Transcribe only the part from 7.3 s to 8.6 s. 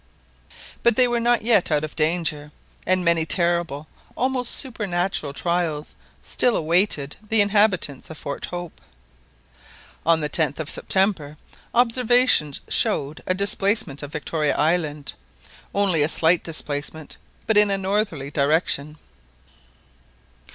inhabitants of Fort